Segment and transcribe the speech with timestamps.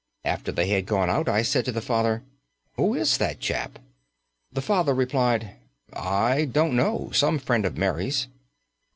[0.25, 2.23] After they had gone out, I said to the father:
[2.75, 3.77] "Who is that chap?"
[4.51, 5.51] The father replied:
[5.93, 8.27] "I don't know; some friend of Mary's."